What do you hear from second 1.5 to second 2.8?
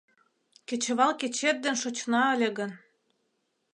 ден шочына ыле гын